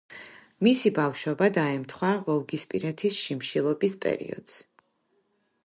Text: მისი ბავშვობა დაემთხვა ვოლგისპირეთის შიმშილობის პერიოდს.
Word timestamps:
მისი 0.67 0.91
ბავშვობა 0.99 1.49
დაემთხვა 1.57 2.09
ვოლგისპირეთის 2.29 3.21
შიმშილობის 3.27 3.97
პერიოდს. 4.07 4.57